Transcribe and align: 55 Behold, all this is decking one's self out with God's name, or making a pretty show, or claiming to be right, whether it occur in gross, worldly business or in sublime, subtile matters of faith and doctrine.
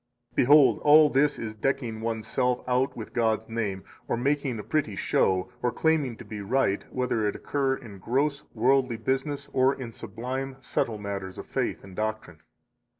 55 0.31 0.35
Behold, 0.35 0.79
all 0.79 1.09
this 1.11 1.37
is 1.37 1.53
decking 1.53 2.01
one's 2.01 2.25
self 2.25 2.63
out 2.67 2.97
with 2.97 3.13
God's 3.13 3.47
name, 3.47 3.83
or 4.07 4.17
making 4.17 4.57
a 4.57 4.63
pretty 4.63 4.95
show, 4.95 5.51
or 5.61 5.71
claiming 5.71 6.17
to 6.17 6.25
be 6.25 6.41
right, 6.41 6.83
whether 6.91 7.27
it 7.27 7.35
occur 7.35 7.75
in 7.75 7.99
gross, 7.99 8.41
worldly 8.55 8.97
business 8.97 9.47
or 9.53 9.75
in 9.75 9.91
sublime, 9.91 10.55
subtile 10.59 10.97
matters 10.97 11.37
of 11.37 11.45
faith 11.45 11.83
and 11.83 11.95
doctrine. 11.95 12.39